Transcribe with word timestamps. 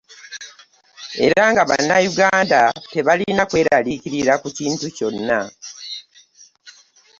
Era 1.25 1.43
nga 1.51 1.63
Bannayuganda 1.69 2.61
tebalina 2.91 3.43
kweraliikirira 3.49 4.33
ku 4.41 4.47
kintu 4.57 4.85
kyonna. 4.95 5.41